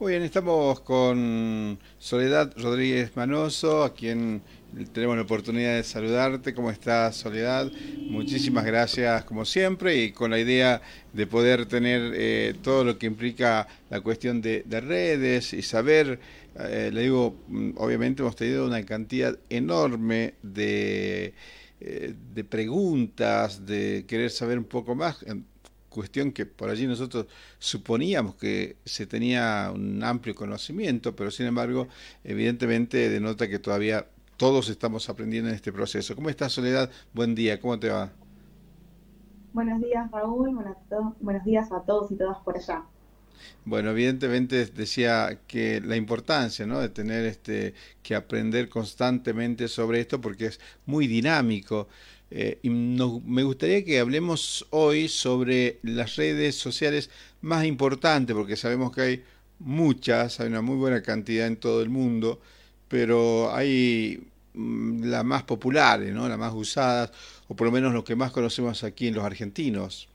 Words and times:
Muy 0.00 0.12
bien, 0.12 0.22
estamos 0.22 0.78
con 0.78 1.76
Soledad 1.98 2.52
Rodríguez 2.56 3.16
Manoso, 3.16 3.82
a 3.82 3.92
quien 3.92 4.42
tenemos 4.92 5.16
la 5.16 5.22
oportunidad 5.22 5.74
de 5.74 5.82
saludarte. 5.82 6.54
¿Cómo 6.54 6.70
estás, 6.70 7.16
Soledad? 7.16 7.68
Muchísimas 8.08 8.64
gracias, 8.64 9.24
como 9.24 9.44
siempre, 9.44 9.96
y 9.96 10.12
con 10.12 10.30
la 10.30 10.38
idea 10.38 10.80
de 11.12 11.26
poder 11.26 11.66
tener 11.66 12.12
eh, 12.14 12.54
todo 12.62 12.84
lo 12.84 12.96
que 12.96 13.06
implica 13.06 13.66
la 13.90 14.00
cuestión 14.00 14.40
de, 14.40 14.62
redes 14.68 15.52
y 15.52 15.62
saber, 15.62 16.20
eh, 16.60 16.90
le 16.92 17.02
digo, 17.02 17.34
mm, 17.48 17.70
obviamente 17.78 18.22
hemos 18.22 18.36
tenido 18.36 18.66
una 18.66 18.84
cantidad 18.84 19.36
enorme 19.50 20.34
de, 20.44 21.34
eh, 21.80 22.14
de 22.34 22.44
preguntas, 22.44 23.66
de 23.66 24.04
querer 24.06 24.30
saber 24.30 24.58
un 24.58 24.64
poco 24.64 24.94
más 24.94 25.24
cuestión 25.98 26.30
que 26.30 26.46
por 26.46 26.70
allí 26.70 26.86
nosotros 26.86 27.26
suponíamos 27.58 28.36
que 28.36 28.76
se 28.84 29.04
tenía 29.06 29.72
un 29.74 30.04
amplio 30.04 30.32
conocimiento, 30.32 31.16
pero 31.16 31.32
sin 31.32 31.46
embargo, 31.46 31.88
evidentemente 32.22 33.08
denota 33.08 33.48
que 33.48 33.58
todavía 33.58 34.06
todos 34.36 34.68
estamos 34.68 35.08
aprendiendo 35.08 35.48
en 35.48 35.56
este 35.56 35.72
proceso. 35.72 36.14
¿Cómo 36.14 36.30
estás, 36.30 36.52
Soledad? 36.52 36.88
Buen 37.12 37.34
día, 37.34 37.60
¿cómo 37.60 37.80
te 37.80 37.88
va? 37.88 38.12
Buenos 39.52 39.80
días, 39.80 40.08
Raúl. 40.12 40.56
Buenos 41.18 41.44
días 41.44 41.72
a 41.72 41.82
todos 41.82 42.12
y 42.12 42.14
todas 42.14 42.38
por 42.44 42.56
allá. 42.56 42.84
Bueno, 43.64 43.90
evidentemente 43.90 44.66
decía 44.66 45.40
que 45.48 45.80
la 45.80 45.96
importancia 45.96 46.64
¿no? 46.64 46.78
de 46.78 46.90
tener 46.90 47.24
este, 47.24 47.74
que 48.04 48.14
aprender 48.14 48.68
constantemente 48.68 49.66
sobre 49.66 50.00
esto 50.00 50.20
porque 50.20 50.46
es 50.46 50.60
muy 50.86 51.08
dinámico. 51.08 51.88
Eh, 52.30 52.58
y 52.62 52.70
me 52.70 53.42
gustaría 53.42 53.84
que 53.84 53.98
hablemos 53.98 54.66
hoy 54.70 55.08
sobre 55.08 55.78
las 55.82 56.16
redes 56.16 56.56
sociales 56.56 57.10
más 57.40 57.64
importantes, 57.64 58.36
porque 58.36 58.56
sabemos 58.56 58.92
que 58.92 59.00
hay 59.00 59.24
muchas, 59.58 60.40
hay 60.40 60.48
una 60.48 60.62
muy 60.62 60.76
buena 60.76 61.02
cantidad 61.02 61.46
en 61.46 61.56
todo 61.56 61.82
el 61.82 61.88
mundo, 61.88 62.38
pero 62.88 63.52
hay 63.52 64.26
mm, 64.54 65.04
las 65.04 65.24
más 65.24 65.42
populares, 65.44 66.12
¿no? 66.12 66.28
las 66.28 66.38
más 66.38 66.52
usadas, 66.54 67.12
o 67.48 67.54
por 67.54 67.66
lo 67.66 67.72
menos 67.72 67.92
lo 67.92 68.04
que 68.04 68.16
más 68.16 68.30
conocemos 68.30 68.84
aquí 68.84 69.08
en 69.08 69.14
los 69.14 69.24
argentinos. 69.24 70.08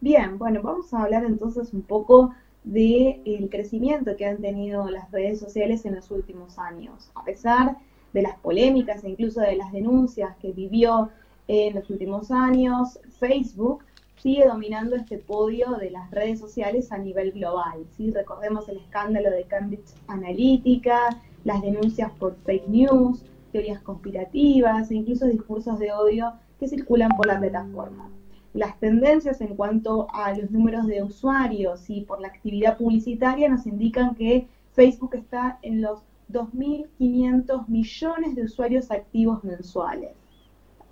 Bien, 0.00 0.38
bueno, 0.38 0.62
vamos 0.62 0.92
a 0.94 1.04
hablar 1.04 1.24
entonces 1.24 1.72
un 1.72 1.82
poco 1.82 2.34
del 2.64 3.48
crecimiento 3.50 4.16
que 4.16 4.26
han 4.26 4.38
tenido 4.38 4.88
las 4.90 5.10
redes 5.10 5.38
sociales 5.38 5.84
en 5.84 5.94
los 5.94 6.10
últimos 6.10 6.58
años. 6.58 7.10
A 7.14 7.24
pesar 7.24 7.76
de 7.76 7.91
las 8.20 8.38
polémicas 8.38 9.02
e 9.04 9.08
incluso 9.08 9.40
de 9.40 9.56
las 9.56 9.72
denuncias 9.72 10.36
que 10.36 10.52
vivió 10.52 11.08
en 11.48 11.74
los 11.74 11.88
últimos 11.88 12.30
años, 12.30 12.98
Facebook 13.18 13.84
sigue 14.16 14.46
dominando 14.46 14.94
este 14.94 15.18
podio 15.18 15.72
de 15.76 15.90
las 15.90 16.10
redes 16.10 16.38
sociales 16.38 16.92
a 16.92 16.98
nivel 16.98 17.32
global. 17.32 17.84
¿sí? 17.96 18.10
Recordemos 18.10 18.68
el 18.68 18.76
escándalo 18.76 19.30
de 19.30 19.44
Cambridge 19.44 19.94
Analytica, 20.06 21.20
las 21.44 21.62
denuncias 21.62 22.12
por 22.12 22.36
fake 22.44 22.68
news, 22.68 23.24
teorías 23.50 23.82
conspirativas 23.82 24.90
e 24.90 24.94
incluso 24.94 25.26
discursos 25.26 25.78
de 25.78 25.92
odio 25.92 26.34
que 26.60 26.68
circulan 26.68 27.10
por 27.16 27.26
la 27.26 27.40
plataforma. 27.40 28.10
Las 28.54 28.78
tendencias 28.78 29.40
en 29.40 29.56
cuanto 29.56 30.06
a 30.12 30.32
los 30.34 30.50
números 30.50 30.86
de 30.86 31.02
usuarios 31.02 31.88
y 31.88 32.02
por 32.02 32.20
la 32.20 32.28
actividad 32.28 32.76
publicitaria 32.76 33.48
nos 33.48 33.66
indican 33.66 34.14
que 34.14 34.46
Facebook 34.72 35.14
está 35.14 35.58
en 35.62 35.80
los 35.80 36.00
2.500 36.30 37.68
millones 37.68 38.34
de 38.34 38.42
usuarios 38.42 38.90
activos 38.90 39.42
mensuales. 39.44 40.12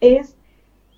Es 0.01 0.37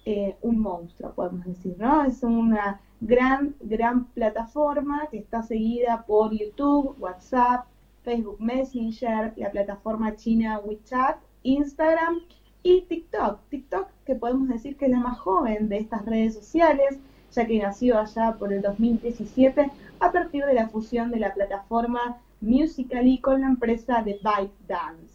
eh, 0.05 0.36
un 0.42 0.58
monstruo, 0.58 1.12
podemos 1.12 1.44
decir, 1.44 1.77
¿no? 1.78 2.05
Es 2.05 2.22
una 2.22 2.80
gran, 3.00 3.55
gran 3.61 4.06
plataforma 4.06 5.06
que 5.11 5.19
está 5.19 5.42
seguida 5.42 6.05
por 6.06 6.33
YouTube, 6.33 6.97
WhatsApp, 6.98 7.66
Facebook 8.02 8.41
Messenger, 8.41 9.33
la 9.36 9.50
plataforma 9.50 10.16
china 10.16 10.61
WeChat, 10.61 11.19
Instagram 11.42 12.20
y 12.62 12.83
TikTok. 12.83 13.40
TikTok, 13.48 13.89
que 14.05 14.14
podemos 14.14 14.48
decir 14.48 14.77
que 14.77 14.86
es 14.86 14.90
la 14.90 15.01
más 15.01 15.18
joven 15.18 15.68
de 15.68 15.78
estas 15.78 16.05
redes 16.05 16.34
sociales, 16.34 16.98
ya 17.33 17.46
que 17.46 17.58
nació 17.58 17.98
allá 17.98 18.36
por 18.39 18.52
el 18.52 18.62
2017 18.62 19.70
a 20.01 20.12
partir 20.12 20.45
de 20.45 20.55
la 20.55 20.68
fusión 20.68 21.11
de 21.11 21.20
la 21.20 21.33
plataforma 21.33 22.18
Musical.ly 22.42 23.20
con 23.20 23.41
la 23.41 23.47
empresa 23.47 24.03
de 24.03 24.19
ByteDance. 24.23 25.14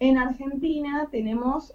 En 0.00 0.16
Argentina 0.16 1.06
tenemos 1.10 1.74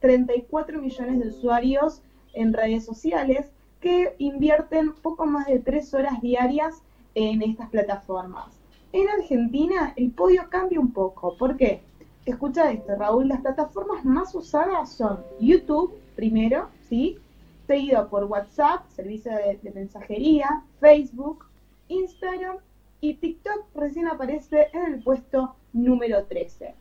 34 0.00 0.80
millones 0.80 1.20
de 1.20 1.28
usuarios 1.28 2.00
en 2.32 2.54
redes 2.54 2.84
sociales 2.84 3.50
que 3.80 4.14
invierten 4.18 4.94
poco 4.94 5.26
más 5.26 5.46
de 5.46 5.58
3 5.58 5.94
horas 5.94 6.20
diarias 6.22 6.82
en 7.14 7.42
estas 7.42 7.68
plataformas. 7.68 8.58
En 8.92 9.06
Argentina 9.08 9.92
el 9.96 10.12
podio 10.12 10.48
cambia 10.48 10.80
un 10.80 10.92
poco. 10.92 11.36
¿Por 11.36 11.58
qué? 11.58 11.82
Escucha 12.24 12.72
esto, 12.72 12.96
Raúl. 12.96 13.28
Las 13.28 13.42
plataformas 13.42 14.04
más 14.06 14.34
usadas 14.34 14.90
son 14.90 15.20
YouTube, 15.40 15.92
primero, 16.16 16.70
¿sí? 16.88 17.18
Seguido 17.66 18.08
por 18.08 18.24
WhatsApp, 18.24 18.88
servicio 18.88 19.30
de, 19.32 19.58
de 19.62 19.70
mensajería, 19.72 20.64
Facebook, 20.80 21.44
Instagram 21.88 22.56
y 23.00 23.14
TikTok 23.14 23.66
recién 23.74 24.08
aparece 24.08 24.68
en 24.72 24.94
el 24.94 25.02
puesto 25.02 25.54
número 25.72 26.24
13. 26.24 26.74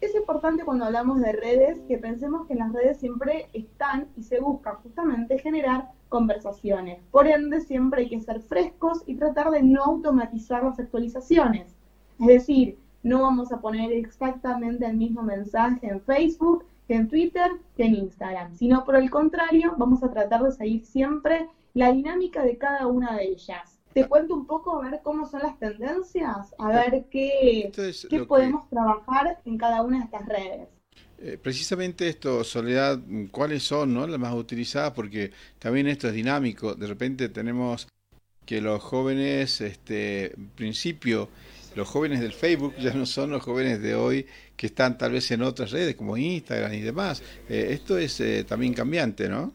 Es 0.00 0.14
importante 0.14 0.64
cuando 0.64 0.84
hablamos 0.84 1.20
de 1.20 1.32
redes 1.32 1.78
que 1.86 1.96
pensemos 1.96 2.46
que 2.46 2.56
las 2.56 2.72
redes 2.72 2.98
siempre 2.98 3.46
están 3.52 4.08
y 4.16 4.24
se 4.24 4.40
busca 4.40 4.74
justamente 4.82 5.38
generar 5.38 5.90
conversaciones. 6.08 6.98
Por 7.10 7.28
ende, 7.28 7.60
siempre 7.60 8.02
hay 8.02 8.08
que 8.08 8.20
ser 8.20 8.40
frescos 8.40 9.02
y 9.06 9.14
tratar 9.14 9.50
de 9.50 9.62
no 9.62 9.84
automatizar 9.84 10.64
las 10.64 10.78
actualizaciones. 10.78 11.74
Es 12.18 12.26
decir, 12.26 12.76
no 13.02 13.22
vamos 13.22 13.52
a 13.52 13.60
poner 13.60 13.92
exactamente 13.92 14.86
el 14.86 14.96
mismo 14.96 15.22
mensaje 15.22 15.86
en 15.86 16.00
Facebook 16.00 16.64
en 16.88 17.08
Twitter 17.08 17.50
que 17.76 17.84
en 17.84 17.94
Instagram, 17.94 18.54
sino 18.54 18.84
por 18.84 18.96
el 18.96 19.08
contrario, 19.08 19.74
vamos 19.78 20.02
a 20.02 20.10
tratar 20.10 20.42
de 20.42 20.52
seguir 20.52 20.84
siempre 20.84 21.48
la 21.72 21.90
dinámica 21.90 22.42
de 22.42 22.58
cada 22.58 22.86
una 22.86 23.16
de 23.16 23.24
ellas 23.24 23.71
te 23.92 24.06
cuento 24.06 24.34
un 24.34 24.46
poco 24.46 24.80
a 24.80 24.90
ver 24.90 25.00
cómo 25.02 25.26
son 25.28 25.42
las 25.42 25.58
tendencias, 25.58 26.54
a 26.58 26.68
ver 26.68 27.04
qué, 27.10 27.70
qué 28.08 28.24
podemos 28.24 28.68
trabajar 28.68 29.40
en 29.44 29.58
cada 29.58 29.82
una 29.82 29.98
de 29.98 30.04
estas 30.04 30.26
redes. 30.26 30.68
Eh, 31.18 31.38
precisamente 31.40 32.08
esto, 32.08 32.42
Soledad, 32.42 32.98
¿cuáles 33.30 33.62
son 33.62 33.94
no, 33.94 34.06
las 34.06 34.18
más 34.18 34.34
utilizadas? 34.34 34.90
Porque 34.92 35.30
también 35.58 35.86
esto 35.86 36.08
es 36.08 36.14
dinámico. 36.14 36.74
De 36.74 36.86
repente 36.88 37.28
tenemos 37.28 37.86
que 38.44 38.60
los 38.60 38.82
jóvenes, 38.82 39.60
este, 39.60 40.34
en 40.34 40.48
principio, 40.48 41.28
los 41.76 41.88
jóvenes 41.88 42.20
del 42.20 42.32
Facebook 42.32 42.74
ya 42.78 42.92
no 42.92 43.06
son 43.06 43.30
los 43.30 43.42
jóvenes 43.42 43.80
de 43.80 43.94
hoy 43.94 44.26
que 44.56 44.66
están 44.66 44.98
tal 44.98 45.12
vez 45.12 45.30
en 45.30 45.42
otras 45.42 45.70
redes 45.70 45.94
como 45.94 46.16
Instagram 46.16 46.74
y 46.74 46.80
demás. 46.80 47.22
Eh, 47.48 47.68
esto 47.70 47.98
es 47.98 48.18
eh, 48.20 48.44
también 48.44 48.74
cambiante, 48.74 49.28
¿no? 49.28 49.52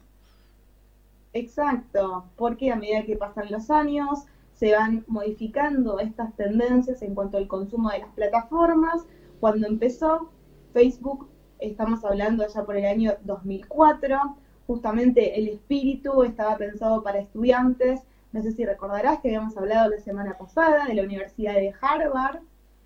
Exacto, 1.34 2.26
porque 2.36 2.72
a 2.72 2.76
medida 2.76 3.04
que 3.06 3.16
pasan 3.16 3.52
los 3.52 3.70
años 3.70 4.26
se 4.54 4.74
van 4.74 5.04
modificando 5.08 6.00
estas 6.00 6.36
tendencias 6.36 7.02
en 7.04 7.14
cuanto 7.14 7.38
al 7.38 7.48
consumo 7.48 7.90
de 7.92 8.00
las 8.00 8.10
plataformas. 8.14 9.06
Cuando 9.40 9.68
empezó 9.68 10.32
Facebook, 10.74 11.30
estamos 11.60 12.04
hablando 12.04 12.46
ya 12.48 12.66
por 12.66 12.76
el 12.76 12.86
año 12.86 13.14
2004, 13.24 14.18
justamente 14.66 15.40
el 15.40 15.48
espíritu 15.50 16.24
estaba 16.24 16.58
pensado 16.58 17.04
para 17.04 17.20
estudiantes. 17.20 18.02
No 18.32 18.42
sé 18.42 18.52
si 18.52 18.66
recordarás 18.66 19.20
que 19.20 19.28
habíamos 19.28 19.56
hablado 19.58 19.90
la 19.90 20.00
semana 20.00 20.38
pasada 20.38 20.86
de 20.86 20.96
la 20.96 21.04
Universidad 21.04 21.54
de 21.54 21.74
Harvard 21.80 22.40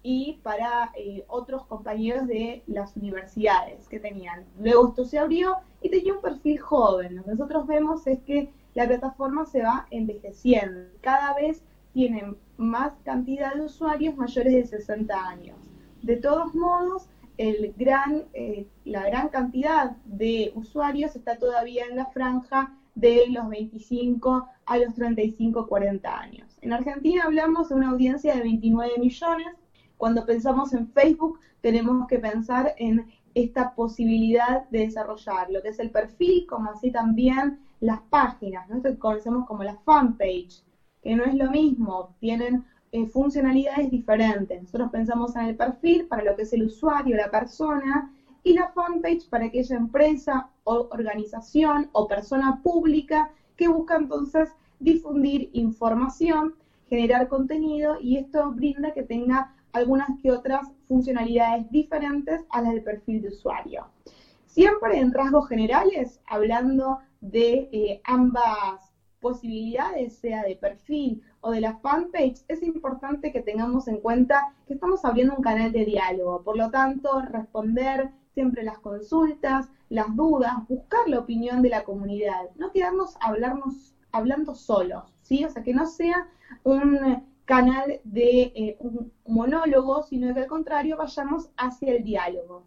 y 0.03 0.39
para 0.43 0.91
eh, 0.95 1.23
otros 1.27 1.65
compañeros 1.65 2.27
de 2.27 2.63
las 2.67 2.95
universidades 2.95 3.87
que 3.87 3.99
tenían. 3.99 4.45
Luego 4.59 4.89
esto 4.89 5.05
se 5.05 5.19
abrió 5.19 5.57
y 5.81 5.89
tenía 5.89 6.13
un 6.13 6.21
perfil 6.21 6.59
joven. 6.59 7.15
Lo 7.15 7.23
que 7.23 7.31
nosotros 7.31 7.67
vemos 7.67 8.05
es 8.07 8.19
que 8.19 8.49
la 8.73 8.87
plataforma 8.87 9.45
se 9.45 9.63
va 9.63 9.87
envejeciendo. 9.91 10.89
Cada 11.01 11.35
vez 11.35 11.63
tienen 11.93 12.37
más 12.57 12.93
cantidad 13.03 13.53
de 13.53 13.61
usuarios 13.61 14.15
mayores 14.15 14.53
de 14.53 14.65
60 14.65 15.27
años. 15.27 15.57
De 16.01 16.15
todos 16.15 16.55
modos, 16.55 17.07
el 17.37 17.73
gran, 17.77 18.23
eh, 18.33 18.67
la 18.85 19.05
gran 19.05 19.29
cantidad 19.29 19.91
de 20.05 20.51
usuarios 20.55 21.15
está 21.15 21.37
todavía 21.37 21.85
en 21.85 21.95
la 21.95 22.05
franja 22.07 22.77
de 22.95 23.25
los 23.29 23.47
25 23.49 24.47
a 24.65 24.77
los 24.77 24.93
35, 24.95 25.67
40 25.67 26.19
años. 26.19 26.57
En 26.61 26.73
Argentina 26.73 27.23
hablamos 27.25 27.69
de 27.69 27.75
una 27.75 27.89
audiencia 27.89 28.35
de 28.35 28.41
29 28.41 28.93
millones. 28.99 29.47
Cuando 30.01 30.25
pensamos 30.25 30.73
en 30.73 30.87
Facebook, 30.87 31.39
tenemos 31.61 32.07
que 32.07 32.17
pensar 32.17 32.73
en 32.77 33.05
esta 33.35 33.75
posibilidad 33.75 34.67
de 34.71 34.79
desarrollar 34.79 35.51
lo 35.51 35.61
que 35.61 35.67
es 35.67 35.77
el 35.77 35.91
perfil, 35.91 36.47
como 36.47 36.71
así 36.71 36.89
también 36.89 37.59
las 37.81 38.01
páginas, 38.09 38.67
¿no? 38.67 38.81
que 38.81 38.97
conocemos 38.97 39.45
como 39.45 39.63
la 39.63 39.77
fanpage, 39.85 40.63
que 41.03 41.15
no 41.15 41.23
es 41.23 41.35
lo 41.35 41.51
mismo, 41.51 42.15
tienen 42.19 42.63
eh, 42.91 43.05
funcionalidades 43.05 43.91
diferentes. 43.91 44.59
Nosotros 44.63 44.89
pensamos 44.89 45.35
en 45.35 45.43
el 45.43 45.55
perfil 45.55 46.07
para 46.07 46.23
lo 46.23 46.35
que 46.35 46.41
es 46.41 46.53
el 46.53 46.63
usuario, 46.63 47.15
la 47.15 47.29
persona, 47.29 48.11
y 48.43 48.53
la 48.53 48.71
fanpage 48.71 49.29
para 49.29 49.45
aquella 49.45 49.75
empresa 49.75 50.49
o 50.63 50.87
organización 50.89 51.89
o 51.91 52.07
persona 52.07 52.59
pública 52.63 53.29
que 53.55 53.67
busca 53.67 53.97
entonces 53.97 54.49
difundir 54.79 55.51
información 55.53 56.55
generar 56.91 57.29
contenido 57.29 57.97
y 58.01 58.17
esto 58.17 58.51
brinda 58.51 58.91
que 58.91 59.03
tenga 59.03 59.49
algunas 59.73 60.09
que 60.21 60.31
otras 60.31 60.69
funcionalidades 60.87 61.69
diferentes 61.71 62.41
a 62.49 62.61
las 62.61 62.73
del 62.73 62.83
perfil 62.83 63.21
de 63.21 63.29
usuario. 63.29 63.87
Siempre 64.45 64.99
en 64.99 65.13
rasgos 65.13 65.47
generales, 65.47 66.19
hablando 66.27 66.99
de 67.21 67.69
eh, 67.71 68.01
ambas 68.03 68.91
posibilidades, 69.21 70.17
sea 70.17 70.43
de 70.43 70.55
perfil 70.55 71.21
o 71.39 71.51
de 71.51 71.61
la 71.61 71.77
fanpage, 71.77 72.43
es 72.47 72.61
importante 72.63 73.31
que 73.31 73.41
tengamos 73.41 73.87
en 73.87 74.01
cuenta 74.01 74.53
que 74.67 74.73
estamos 74.73 75.05
abriendo 75.05 75.35
un 75.35 75.43
canal 75.43 75.71
de 75.71 75.85
diálogo. 75.85 76.41
Por 76.41 76.57
lo 76.57 76.69
tanto, 76.69 77.21
responder 77.21 78.09
siempre 78.33 78.63
las 78.63 78.79
consultas, 78.79 79.69
las 79.89 80.13
dudas, 80.15 80.53
buscar 80.67 81.07
la 81.07 81.19
opinión 81.19 81.61
de 81.61 81.69
la 81.69 81.83
comunidad, 81.83 82.49
no 82.55 82.71
quedarnos 82.71 83.15
hablarnos, 83.21 83.93
hablando 84.11 84.55
solos, 84.55 85.13
¿sí? 85.21 85.45
O 85.45 85.49
sea, 85.49 85.63
que 85.63 85.73
no 85.73 85.85
sea 85.85 86.27
un 86.63 87.23
canal 87.51 87.99
de 88.05 88.53
eh, 88.55 88.77
un 88.79 89.11
monólogo, 89.27 90.03
sino 90.03 90.33
que 90.33 90.39
al 90.39 90.47
contrario 90.47 90.95
vayamos 90.95 91.49
hacia 91.57 91.95
el 91.95 92.01
diálogo. 92.01 92.63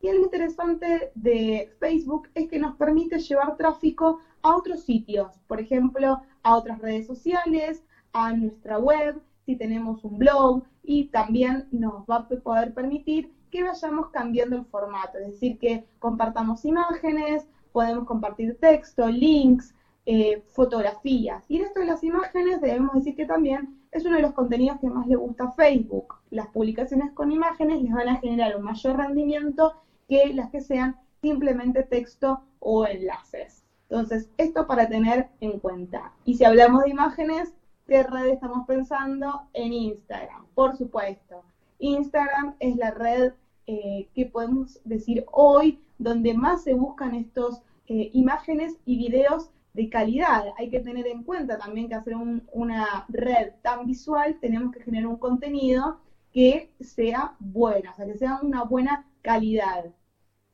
Y 0.00 0.10
lo 0.10 0.20
interesante 0.20 1.12
de 1.14 1.70
Facebook 1.78 2.30
es 2.34 2.48
que 2.48 2.58
nos 2.58 2.74
permite 2.76 3.18
llevar 3.18 3.58
tráfico 3.58 4.20
a 4.40 4.56
otros 4.56 4.80
sitios, 4.84 5.28
por 5.46 5.60
ejemplo, 5.60 6.22
a 6.42 6.56
otras 6.56 6.78
redes 6.78 7.06
sociales, 7.06 7.84
a 8.14 8.32
nuestra 8.32 8.78
web, 8.78 9.20
si 9.44 9.56
tenemos 9.56 10.02
un 10.04 10.16
blog, 10.16 10.62
y 10.82 11.08
también 11.08 11.68
nos 11.70 12.04
va 12.10 12.16
a 12.16 12.28
poder 12.28 12.72
permitir 12.72 13.30
que 13.50 13.62
vayamos 13.62 14.08
cambiando 14.08 14.56
el 14.56 14.64
formato, 14.64 15.18
es 15.18 15.32
decir, 15.32 15.58
que 15.58 15.84
compartamos 15.98 16.64
imágenes, 16.64 17.46
podemos 17.72 18.06
compartir 18.06 18.56
texto, 18.58 19.06
links, 19.06 19.74
eh, 20.06 20.42
fotografías. 20.48 21.44
Y 21.48 21.56
en 21.56 21.64
esto 21.64 21.80
de 21.80 21.86
las 21.86 22.02
imágenes 22.04 22.62
debemos 22.62 22.94
decir 22.94 23.16
que 23.16 23.26
también 23.26 23.83
es 23.94 24.04
uno 24.04 24.16
de 24.16 24.22
los 24.22 24.32
contenidos 24.32 24.80
que 24.80 24.90
más 24.90 25.06
le 25.06 25.14
gusta 25.14 25.44
a 25.44 25.52
Facebook. 25.52 26.16
Las 26.30 26.48
publicaciones 26.48 27.12
con 27.12 27.30
imágenes 27.30 27.80
les 27.80 27.92
van 27.92 28.08
a 28.08 28.16
generar 28.16 28.56
un 28.56 28.64
mayor 28.64 28.96
rendimiento 28.96 29.72
que 30.08 30.34
las 30.34 30.50
que 30.50 30.60
sean 30.60 30.96
simplemente 31.22 31.84
texto 31.84 32.42
o 32.58 32.84
enlaces. 32.84 33.64
Entonces, 33.88 34.28
esto 34.36 34.66
para 34.66 34.88
tener 34.88 35.28
en 35.40 35.60
cuenta. 35.60 36.12
Y 36.24 36.34
si 36.34 36.44
hablamos 36.44 36.82
de 36.82 36.90
imágenes, 36.90 37.54
¿qué 37.86 38.02
red 38.02 38.26
estamos 38.26 38.66
pensando? 38.66 39.42
En 39.52 39.72
Instagram, 39.72 40.44
por 40.56 40.76
supuesto. 40.76 41.44
Instagram 41.78 42.56
es 42.58 42.76
la 42.76 42.90
red 42.90 43.32
eh, 43.68 44.08
que 44.12 44.26
podemos 44.26 44.80
decir 44.84 45.24
hoy 45.30 45.80
donde 45.98 46.34
más 46.34 46.64
se 46.64 46.74
buscan 46.74 47.14
estos 47.14 47.62
eh, 47.86 48.10
imágenes 48.12 48.76
y 48.86 48.98
videos 48.98 49.50
de 49.74 49.88
calidad. 49.90 50.46
Hay 50.56 50.70
que 50.70 50.80
tener 50.80 51.06
en 51.06 51.24
cuenta 51.24 51.58
también 51.58 51.88
que 51.88 51.94
hacer 51.94 52.14
una 52.52 53.04
red 53.08 53.52
tan 53.62 53.86
visual 53.86 54.38
tenemos 54.40 54.72
que 54.72 54.80
generar 54.80 55.08
un 55.08 55.18
contenido 55.18 55.98
que 56.32 56.70
sea 56.80 57.34
bueno, 57.38 57.90
o 57.92 57.94
sea, 57.94 58.06
que 58.06 58.16
sea 58.16 58.38
una 58.42 58.64
buena 58.64 59.06
calidad. 59.22 59.92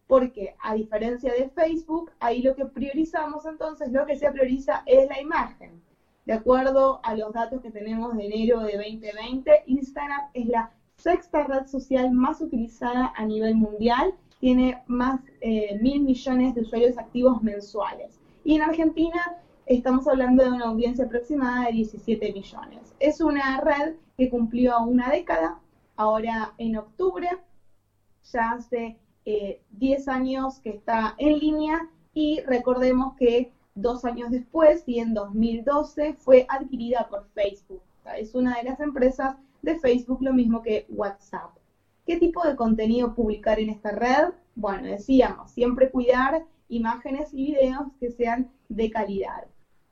Porque 0.06 0.54
a 0.60 0.74
diferencia 0.74 1.32
de 1.32 1.48
Facebook, 1.50 2.10
ahí 2.18 2.42
lo 2.42 2.56
que 2.56 2.64
priorizamos 2.64 3.44
entonces, 3.46 3.92
lo 3.92 4.04
que 4.06 4.16
se 4.16 4.30
prioriza 4.30 4.82
es 4.86 5.08
la 5.08 5.20
imagen. 5.20 5.80
De 6.26 6.32
acuerdo 6.32 7.00
a 7.02 7.14
los 7.14 7.32
datos 7.32 7.60
que 7.62 7.70
tenemos 7.70 8.16
de 8.16 8.26
enero 8.26 8.60
de 8.60 8.76
2020, 8.76 9.64
Instagram 9.66 10.28
es 10.34 10.46
la 10.46 10.70
sexta 10.96 11.46
red 11.46 11.66
social 11.66 12.10
más 12.10 12.40
utilizada 12.40 13.12
a 13.16 13.24
nivel 13.24 13.54
mundial, 13.54 14.14
tiene 14.38 14.82
más 14.86 15.20
eh, 15.40 15.78
mil 15.80 16.02
millones 16.02 16.54
de 16.54 16.62
usuarios 16.62 16.98
activos 16.98 17.42
mensuales. 17.42 18.19
Y 18.44 18.54
en 18.54 18.62
Argentina 18.62 19.36
estamos 19.66 20.08
hablando 20.08 20.42
de 20.42 20.50
una 20.50 20.66
audiencia 20.66 21.04
aproximada 21.04 21.66
de 21.66 21.72
17 21.72 22.32
millones. 22.32 22.94
Es 22.98 23.20
una 23.20 23.60
red 23.60 23.94
que 24.16 24.30
cumplió 24.30 24.80
una 24.80 25.10
década, 25.10 25.58
ahora 25.96 26.54
en 26.58 26.76
octubre, 26.76 27.28
ya 28.32 28.52
hace 28.52 28.96
10 29.24 30.08
eh, 30.08 30.10
años 30.10 30.58
que 30.60 30.70
está 30.70 31.14
en 31.18 31.38
línea 31.38 31.88
y 32.14 32.40
recordemos 32.40 33.14
que 33.16 33.52
dos 33.74 34.04
años 34.04 34.30
después 34.30 34.82
y 34.86 34.98
en 34.98 35.14
2012 35.14 36.14
fue 36.14 36.46
adquirida 36.48 37.08
por 37.08 37.28
Facebook. 37.34 37.82
es 38.16 38.34
una 38.34 38.56
de 38.56 38.64
las 38.64 38.80
empresas 38.80 39.36
de 39.62 39.78
Facebook, 39.78 40.18
lo 40.22 40.32
mismo 40.32 40.62
que 40.62 40.86
WhatsApp. 40.88 41.50
¿Qué 42.06 42.16
tipo 42.16 42.42
de 42.42 42.56
contenido 42.56 43.14
publicar 43.14 43.60
en 43.60 43.70
esta 43.70 43.92
red? 43.92 44.32
Bueno, 44.54 44.88
decíamos, 44.88 45.52
siempre 45.52 45.90
cuidar 45.90 46.44
imágenes 46.70 47.34
y 47.34 47.52
videos 47.52 47.88
que 47.98 48.10
sean 48.10 48.50
de 48.68 48.90
calidad. 48.90 49.44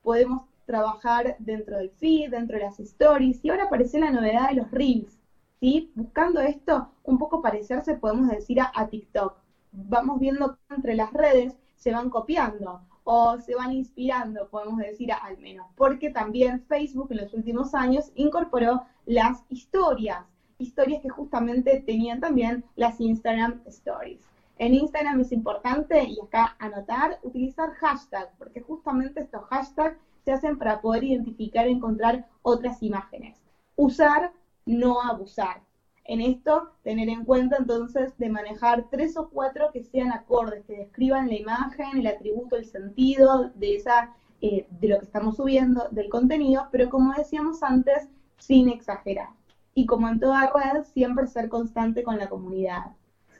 Podemos 0.02 0.42
trabajar 0.64 1.36
dentro 1.38 1.78
del 1.78 1.90
feed, 1.90 2.30
dentro 2.30 2.56
de 2.56 2.64
las 2.64 2.80
stories, 2.80 3.40
y 3.42 3.50
ahora 3.50 3.64
aparece 3.64 3.98
la 3.98 4.10
novedad 4.10 4.48
de 4.48 4.56
los 4.56 4.70
reels, 4.70 5.18
¿sí? 5.60 5.92
Buscando 5.94 6.40
esto, 6.40 6.90
un 7.04 7.18
poco 7.18 7.42
parecerse, 7.42 7.94
podemos 7.94 8.28
decir, 8.28 8.60
a, 8.60 8.70
a 8.74 8.88
TikTok. 8.88 9.34
Vamos 9.72 10.20
viendo 10.20 10.54
que 10.54 10.74
entre 10.74 10.94
las 10.94 11.12
redes 11.12 11.56
se 11.76 11.92
van 11.92 12.10
copiando 12.10 12.80
o 13.04 13.38
se 13.38 13.54
van 13.54 13.72
inspirando, 13.72 14.48
podemos 14.48 14.78
decir 14.78 15.10
al 15.12 15.38
menos, 15.38 15.66
porque 15.76 16.10
también 16.10 16.62
Facebook 16.68 17.08
en 17.10 17.18
los 17.18 17.32
últimos 17.32 17.74
años 17.74 18.12
incorporó 18.14 18.82
las 19.06 19.44
historias, 19.48 20.26
historias 20.58 21.00
que 21.00 21.08
justamente 21.08 21.82
tenían 21.86 22.20
también 22.20 22.64
las 22.76 23.00
Instagram 23.00 23.62
Stories. 23.64 24.20
En 24.58 24.74
Instagram 24.74 25.20
es 25.20 25.30
importante, 25.30 26.02
y 26.02 26.18
acá 26.20 26.56
anotar, 26.58 27.20
utilizar 27.22 27.70
hashtags, 27.74 28.34
porque 28.38 28.60
justamente 28.60 29.20
estos 29.20 29.44
hashtags 29.44 29.96
se 30.24 30.32
hacen 30.32 30.58
para 30.58 30.80
poder 30.80 31.04
identificar 31.04 31.68
y 31.68 31.72
encontrar 31.72 32.26
otras 32.42 32.82
imágenes. 32.82 33.38
Usar, 33.76 34.32
no 34.66 35.00
abusar. 35.00 35.62
En 36.04 36.20
esto, 36.20 36.72
tener 36.82 37.08
en 37.08 37.24
cuenta 37.24 37.56
entonces 37.56 38.18
de 38.18 38.30
manejar 38.30 38.86
tres 38.90 39.16
o 39.16 39.28
cuatro 39.28 39.70
que 39.72 39.84
sean 39.84 40.10
acordes, 40.10 40.64
que 40.64 40.78
describan 40.78 41.28
la 41.28 41.36
imagen, 41.36 41.98
el 41.98 42.08
atributo, 42.08 42.56
el 42.56 42.64
sentido 42.64 43.50
de, 43.54 43.76
esa, 43.76 44.12
eh, 44.40 44.66
de 44.70 44.88
lo 44.88 44.98
que 44.98 45.04
estamos 45.04 45.36
subiendo, 45.36 45.86
del 45.92 46.08
contenido, 46.08 46.66
pero 46.72 46.90
como 46.90 47.14
decíamos 47.14 47.62
antes, 47.62 48.08
sin 48.38 48.68
exagerar. 48.68 49.28
Y 49.74 49.86
como 49.86 50.08
en 50.08 50.18
toda 50.18 50.50
red, 50.52 50.82
siempre 50.82 51.28
ser 51.28 51.48
constante 51.48 52.02
con 52.02 52.18
la 52.18 52.28
comunidad 52.28 52.96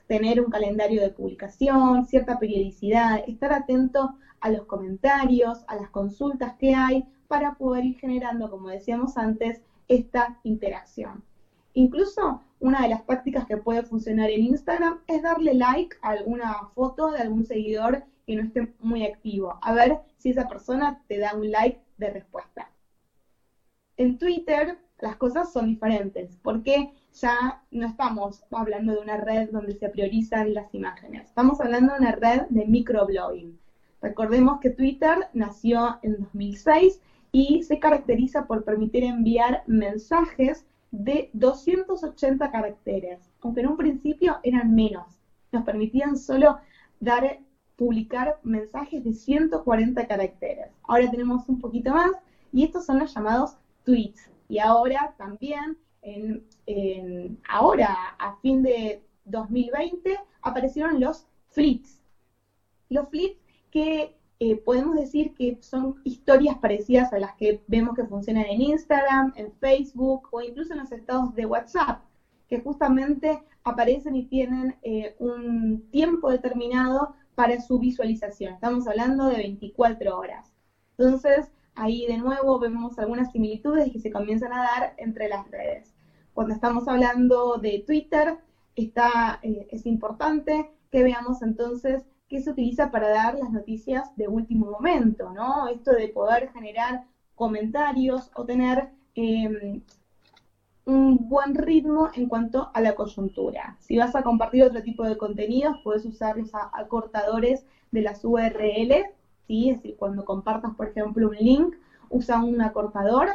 tener 0.09 0.41
un 0.41 0.49
calendario 0.49 1.03
de 1.03 1.11
publicación, 1.11 2.03
cierta 2.07 2.39
periodicidad, 2.39 3.23
estar 3.27 3.53
atento 3.53 4.15
a 4.39 4.49
los 4.49 4.65
comentarios, 4.65 5.63
a 5.67 5.75
las 5.75 5.91
consultas 5.91 6.55
que 6.55 6.73
hay 6.73 7.05
para 7.27 7.53
poder 7.53 7.85
ir 7.85 7.99
generando, 7.99 8.49
como 8.49 8.69
decíamos 8.69 9.17
antes, 9.17 9.61
esta 9.87 10.39
interacción. 10.43 11.23
Incluso 11.73 12.41
una 12.59 12.81
de 12.81 12.89
las 12.89 13.03
prácticas 13.03 13.45
que 13.45 13.57
puede 13.57 13.83
funcionar 13.83 14.31
en 14.31 14.45
Instagram 14.45 14.99
es 15.05 15.21
darle 15.21 15.53
like 15.53 15.95
a 16.01 16.09
alguna 16.09 16.55
foto 16.73 17.11
de 17.11 17.19
algún 17.19 17.45
seguidor 17.45 18.03
que 18.25 18.35
no 18.35 18.41
esté 18.41 18.73
muy 18.79 19.05
activo, 19.05 19.59
a 19.61 19.73
ver 19.73 19.99
si 20.17 20.31
esa 20.31 20.47
persona 20.47 21.03
te 21.07 21.19
da 21.19 21.35
un 21.35 21.51
like 21.51 21.79
de 21.97 22.09
respuesta. 22.09 22.71
En 23.95 24.17
Twitter 24.17 24.79
las 24.97 25.17
cosas 25.17 25.53
son 25.53 25.67
diferentes, 25.67 26.35
porque 26.41 26.89
ya 27.13 27.61
no 27.71 27.87
estamos 27.87 28.43
hablando 28.51 28.93
de 28.93 28.99
una 28.99 29.17
red 29.17 29.49
donde 29.51 29.73
se 29.73 29.89
priorizan 29.89 30.53
las 30.53 30.73
imágenes, 30.73 31.27
estamos 31.27 31.59
hablando 31.61 31.93
de 31.93 31.99
una 31.99 32.11
red 32.13 32.41
de 32.49 32.65
microblogging. 32.65 33.59
Recordemos 34.01 34.59
que 34.61 34.69
Twitter 34.69 35.27
nació 35.33 35.99
en 36.03 36.17
2006 36.19 37.01
y 37.31 37.63
se 37.63 37.79
caracteriza 37.79 38.47
por 38.47 38.63
permitir 38.63 39.03
enviar 39.03 39.63
mensajes 39.67 40.65
de 40.91 41.29
280 41.33 42.51
caracteres, 42.51 43.19
aunque 43.41 43.61
en 43.61 43.67
un 43.67 43.77
principio 43.77 44.37
eran 44.43 44.73
menos. 44.73 45.05
Nos 45.51 45.63
permitían 45.63 46.17
solo 46.17 46.57
dar, 46.99 47.39
publicar 47.75 48.39
mensajes 48.43 49.03
de 49.03 49.13
140 49.13 50.07
caracteres. 50.07 50.67
Ahora 50.83 51.09
tenemos 51.11 51.47
un 51.47 51.59
poquito 51.59 51.91
más 51.91 52.11
y 52.51 52.63
estos 52.63 52.85
son 52.85 52.99
los 52.99 53.13
llamados 53.13 53.57
tweets. 53.83 54.29
Y 54.47 54.59
ahora 54.59 55.13
también 55.17 55.77
en, 56.01 57.39
ahora, 57.47 57.95
a 58.17 58.35
fin 58.41 58.61
de 58.63 59.01
2020, 59.25 60.17
aparecieron 60.41 60.99
los 60.99 61.25
flits. 61.49 62.01
Los 62.89 63.09
flits 63.09 63.37
que 63.71 64.15
eh, 64.39 64.55
podemos 64.55 64.95
decir 64.95 65.33
que 65.33 65.57
son 65.59 65.99
historias 66.03 66.57
parecidas 66.57 67.11
a 67.11 67.19
las 67.19 67.33
que 67.35 67.61
vemos 67.67 67.95
que 67.95 68.05
funcionan 68.05 68.45
en 68.45 68.61
Instagram, 68.61 69.33
en 69.35 69.51
Facebook 69.59 70.27
o 70.31 70.41
incluso 70.41 70.73
en 70.73 70.79
los 70.79 70.91
estados 70.91 71.33
de 71.35 71.45
WhatsApp, 71.45 72.01
que 72.47 72.59
justamente 72.59 73.43
aparecen 73.63 74.15
y 74.15 74.23
tienen 74.23 74.75
eh, 74.81 75.13
un 75.19 75.89
tiempo 75.91 76.29
determinado 76.29 77.13
para 77.35 77.59
su 77.59 77.79
visualización. 77.79 78.53
Estamos 78.53 78.87
hablando 78.87 79.27
de 79.27 79.37
24 79.37 80.17
horas. 80.17 80.51
Entonces, 80.97 81.51
ahí 81.79 82.05
de 82.07 82.17
nuevo 82.17 82.59
vemos 82.59 82.99
algunas 82.99 83.31
similitudes 83.31 83.91
que 83.91 83.99
se 83.99 84.11
comienzan 84.11 84.53
a 84.53 84.63
dar 84.63 84.93
entre 84.97 85.29
las 85.29 85.49
redes. 85.49 85.93
Cuando 86.33 86.53
estamos 86.53 86.87
hablando 86.87 87.57
de 87.57 87.83
Twitter, 87.85 88.37
está, 88.75 89.39
eh, 89.41 89.67
es 89.71 89.85
importante 89.85 90.69
que 90.91 91.03
veamos 91.03 91.41
entonces 91.41 92.03
qué 92.27 92.41
se 92.41 92.51
utiliza 92.51 92.91
para 92.91 93.09
dar 93.09 93.35
las 93.35 93.51
noticias 93.51 94.15
de 94.15 94.27
último 94.27 94.69
momento, 94.69 95.31
¿no? 95.31 95.67
Esto 95.67 95.91
de 95.91 96.09
poder 96.09 96.51
generar 96.51 97.05
comentarios 97.35 98.29
o 98.35 98.45
tener 98.45 98.89
em, 99.15 99.81
un 100.85 101.29
buen 101.29 101.55
ritmo 101.55 102.09
en 102.13 102.27
cuanto 102.27 102.71
a 102.73 102.81
la 102.81 102.95
coyuntura. 102.95 103.77
Si 103.79 103.97
vas 103.97 104.15
a 104.15 104.23
compartir 104.23 104.63
otro 104.63 104.81
tipo 104.83 105.03
de 105.03 105.17
contenidos, 105.17 105.77
puedes 105.83 106.05
usar 106.05 106.37
los 106.37 106.51
acortadores 106.53 107.65
de 107.91 108.01
las 108.01 108.23
URL, 108.23 109.05
¿sí? 109.49 109.71
es 109.71 109.77
decir, 109.77 109.95
cuando 109.97 110.23
compartas, 110.23 110.75
por 110.75 110.89
ejemplo, 110.89 111.27
un 111.27 111.35
link, 111.35 111.75
usa 112.09 112.39
un 112.39 112.61
acortador. 112.61 113.27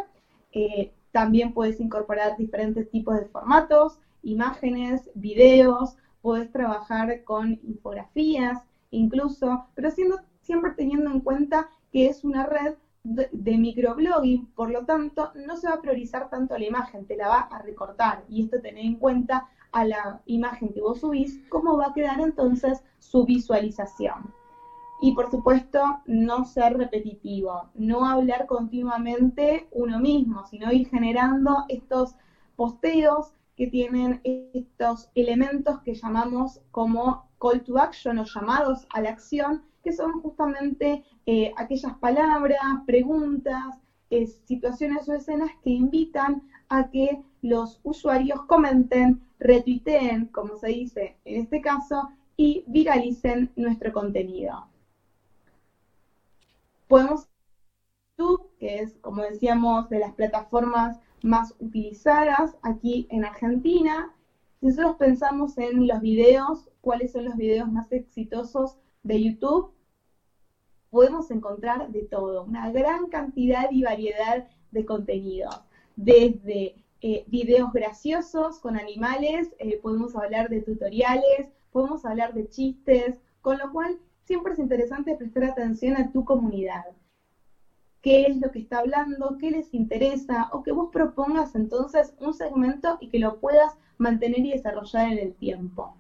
Eh, 0.53 0.93
también 1.11 1.53
puedes 1.53 1.81
incorporar 1.81 2.37
diferentes 2.37 2.89
tipos 2.89 3.17
de 3.17 3.27
formatos, 3.27 3.99
imágenes, 4.23 5.11
videos, 5.15 5.97
puedes 6.23 6.51
trabajar 6.53 7.25
con 7.25 7.59
infografías, 7.65 8.63
incluso, 8.91 9.65
pero 9.75 9.91
siendo, 9.91 10.19
siempre 10.41 10.71
teniendo 10.71 11.11
en 11.11 11.21
cuenta 11.21 11.69
que 11.93 12.07
es 12.07 12.23
una 12.23 12.47
red 12.47 12.75
de, 13.03 13.59
microblogging, 13.59 14.47
por 14.55 14.71
lo 14.71 14.85
tanto, 14.85 15.33
no 15.35 15.57
se 15.57 15.69
va 15.69 15.75
a 15.75 15.81
priorizar 15.81 16.31
tanto 16.31 16.57
la 16.57 16.65
imagen, 16.65 17.07
te 17.07 17.17
la 17.17 17.29
va 17.29 17.41
a 17.41 17.61
recortar. 17.61 18.25
Y 18.29 18.45
esto 18.45 18.61
tener 18.61 18.85
en 18.85 18.97
cuenta 18.97 19.49
a 19.73 19.85
la 19.85 20.23
imagen 20.27 20.73
que 20.73 20.81
vos 20.81 21.01
subís, 21.01 21.41
cómo 21.49 21.77
va 21.77 21.89
a 21.89 21.93
quedar 21.93 22.21
entonces 22.21 22.83
su 23.01 23.25
visualización. 23.25 24.33
Y 25.01 25.13
por 25.13 25.31
supuesto, 25.31 25.99
no 26.07 26.45
ser 26.45 26.77
repetitivo, 26.77 27.71
no 27.75 28.07
hablar 28.07 28.47
continuamente 28.47 29.67
uno 29.71 29.99
mismo, 29.99 30.47
sino 30.47 30.73
ir 30.73 30.89
generando 30.89 31.65
estos 31.69 32.17
posteos 32.57 33.33
que 33.57 33.67
tienen 33.67 34.21
estos 34.25 35.09
elementos 35.15 35.81
que 35.81 35.95
llamamos 35.95 36.61
como 36.71 37.29
call 37.41 37.63
to 37.63 37.79
action 37.79 38.19
o 38.19 38.25
llamados 38.25 38.87
a 38.93 39.01
la 39.01 39.11
acción, 39.11 39.63
que 39.83 39.93
son 39.93 40.13
justamente 40.23 41.03
eh, 41.27 41.53
aquellas 41.57 41.95
palabras, 41.99 42.63
preguntas, 42.87 43.77
eh, 44.11 44.27
situaciones 44.27 45.09
o 45.09 45.15
escenas 45.15 45.51
que 45.63 45.71
invitan 45.71 46.43
a 46.69 46.89
que 46.89 47.21
los 47.43 47.81
usuarios 47.83 48.43
comenten, 48.47 49.21
retuiteen, 49.39 50.27
como 50.27 50.57
se 50.57 50.69
dice 50.69 51.17
en 51.25 51.43
este 51.43 51.61
caso, 51.61 52.09
y 52.37 52.65
viralicen 52.67 53.51
nuestro 53.57 53.93
contenido. 53.93 54.67
Podemos 56.89 57.29
YouTube, 58.17 58.51
que 58.59 58.81
es, 58.81 58.97
como 59.01 59.23
decíamos, 59.23 59.89
de 59.89 59.99
las 59.99 60.15
plataformas 60.15 61.01
más 61.23 61.55
utilizadas 61.59 62.57
aquí 62.63 63.07
en 63.11 63.25
Argentina. 63.25 64.15
Si 64.61 64.67
nosotros 64.67 64.97
pensamos 64.97 65.59
en 65.59 65.87
los 65.87 66.01
videos, 66.01 66.71
cuáles 66.81 67.13
son 67.13 67.25
los 67.25 67.37
videos 67.37 67.71
más 67.71 67.91
exitosos 67.93 68.77
de 69.03 69.23
YouTube, 69.23 69.73
podemos 70.91 71.31
encontrar 71.31 71.91
de 71.91 72.03
todo, 72.03 72.45
una 72.45 72.71
gran 72.71 73.09
cantidad 73.09 73.69
y 73.71 73.83
variedad 73.83 74.47
de 74.71 74.85
contenidos, 74.85 75.61
desde 75.97 76.77
eh, 77.01 77.25
videos 77.27 77.73
graciosos 77.73 78.61
con 78.61 78.77
animales, 78.77 79.55
eh, 79.59 79.79
podemos 79.83 80.15
hablar 80.17 80.49
de 80.49 80.63
tutoriales, 80.63 81.49
podemos 81.73 82.05
hablar 82.05 82.33
de 82.33 82.49
chistes, 82.49 83.19
con 83.43 83.59
lo 83.59 83.73
cual 83.73 83.99
siempre 84.25 84.53
es 84.53 84.59
interesante 84.59 85.17
prestar 85.17 85.45
atención 85.45 85.97
a 85.97 86.13
tu 86.13 86.25
comunidad. 86.25 86.85
¿Qué 88.03 88.27
es 88.27 88.37
lo 88.37 88.51
que 88.51 88.59
está 88.59 88.81
hablando? 88.81 89.39
¿Qué 89.39 89.51
les 89.51 89.73
interesa? 89.73 90.51
O 90.53 90.63
que 90.63 90.73
vos 90.73 90.91
propongas 90.93 91.55
entonces 91.55 92.15
un 92.21 92.35
segmento 92.35 92.99
y 93.01 93.09
que 93.09 93.19
lo 93.19 93.41
puedas 93.41 93.77
mantener 93.99 94.41
y 94.41 94.53
desarrollar 94.53 95.13
en 95.13 95.19
el 95.19 95.35
tiempo 95.35 95.95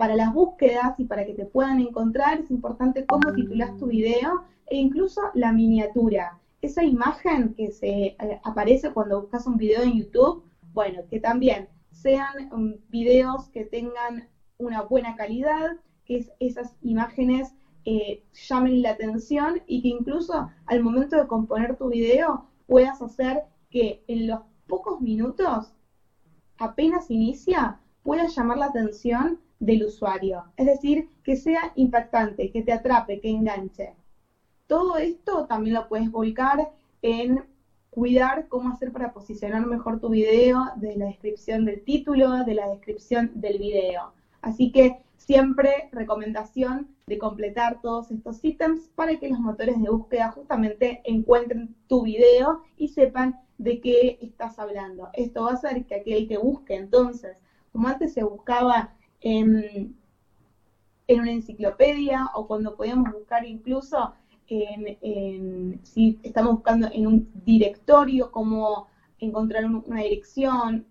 para 0.00 0.16
las 0.16 0.32
búsquedas 0.32 0.98
y 0.98 1.04
para 1.04 1.26
que 1.26 1.34
te 1.34 1.44
puedan 1.44 1.78
encontrar 1.78 2.40
es 2.40 2.50
importante 2.50 3.04
cómo 3.04 3.34
titulas 3.34 3.76
tu 3.76 3.88
video 3.88 4.44
e 4.66 4.78
incluso 4.78 5.20
la 5.34 5.52
miniatura. 5.52 6.38
Esa 6.62 6.82
imagen 6.82 7.52
que 7.52 7.70
se 7.70 7.88
eh, 8.06 8.40
aparece 8.42 8.94
cuando 8.94 9.20
buscas 9.20 9.46
un 9.46 9.58
video 9.58 9.82
en 9.82 9.98
YouTube, 9.98 10.42
bueno, 10.72 11.02
que 11.10 11.20
también 11.20 11.68
sean 11.90 12.50
um, 12.50 12.76
videos 12.88 13.50
que 13.50 13.66
tengan 13.66 14.26
una 14.56 14.80
buena 14.80 15.16
calidad, 15.16 15.76
que 16.10 16.26
esas 16.40 16.74
imágenes 16.82 17.54
eh, 17.84 18.24
llamen 18.48 18.82
la 18.82 18.90
atención 18.90 19.62
y 19.68 19.80
que 19.80 19.88
incluso 19.88 20.50
al 20.66 20.82
momento 20.82 21.16
de 21.16 21.28
componer 21.28 21.76
tu 21.76 21.88
video 21.88 22.46
puedas 22.66 23.00
hacer 23.00 23.44
que 23.70 24.02
en 24.08 24.26
los 24.26 24.40
pocos 24.66 25.00
minutos, 25.00 25.72
apenas 26.58 27.12
inicia, 27.12 27.78
pueda 28.02 28.26
llamar 28.26 28.58
la 28.58 28.66
atención 28.66 29.38
del 29.60 29.84
usuario. 29.84 30.42
Es 30.56 30.66
decir, 30.66 31.08
que 31.22 31.36
sea 31.36 31.72
impactante, 31.76 32.50
que 32.50 32.62
te 32.62 32.72
atrape, 32.72 33.20
que 33.20 33.30
enganche. 33.30 33.94
Todo 34.66 34.96
esto 34.96 35.46
también 35.46 35.76
lo 35.76 35.88
puedes 35.88 36.10
volcar 36.10 36.72
en 37.02 37.44
cuidar 37.90 38.48
cómo 38.48 38.70
hacer 38.70 38.90
para 38.90 39.12
posicionar 39.12 39.64
mejor 39.64 40.00
tu 40.00 40.08
video, 40.08 40.60
de 40.74 40.96
la 40.96 41.06
descripción 41.06 41.64
del 41.64 41.84
título, 41.84 42.44
de 42.44 42.54
la 42.54 42.68
descripción 42.68 43.30
del 43.34 43.58
video. 43.58 44.12
Así 44.42 44.72
que 44.72 44.98
siempre 45.20 45.90
recomendación 45.92 46.88
de 47.06 47.18
completar 47.18 47.80
todos 47.82 48.10
estos 48.10 48.42
ítems 48.42 48.88
para 48.94 49.16
que 49.16 49.28
los 49.28 49.38
motores 49.38 49.80
de 49.80 49.90
búsqueda 49.90 50.30
justamente 50.30 51.02
encuentren 51.04 51.74
tu 51.86 52.02
video 52.04 52.62
y 52.76 52.88
sepan 52.88 53.38
de 53.58 53.80
qué 53.80 54.18
estás 54.22 54.58
hablando. 54.58 55.10
Esto 55.12 55.44
va 55.44 55.50
a 55.50 55.54
hacer 55.54 55.84
que 55.84 55.96
aquel 55.96 56.26
que 56.26 56.38
busque 56.38 56.74
entonces, 56.74 57.36
como 57.70 57.88
antes 57.88 58.14
se 58.14 58.22
buscaba 58.22 58.94
en, 59.20 59.94
una 61.08 61.32
enciclopedia 61.32 62.30
o 62.34 62.46
cuando 62.46 62.74
podíamos 62.74 63.12
buscar 63.12 63.44
incluso 63.44 64.14
en, 64.48 65.78
si 65.84 66.18
estamos 66.22 66.54
buscando 66.54 66.88
en 66.92 67.06
un 67.06 67.30
directorio, 67.44 68.30
cómo 68.30 68.86
encontrar 69.18 69.66
una 69.66 70.00
dirección, 70.00 70.86